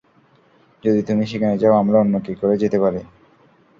যদি 0.83 1.01
তুমি 1.01 1.23
সেখানে 1.31 1.55
যাও, 1.61 1.73
আমরা 1.81 1.97
অন্য 1.99 2.15
কি 2.25 2.33
করে 2.41 2.55
যেতে 2.63 2.77
পারি? 2.83 3.01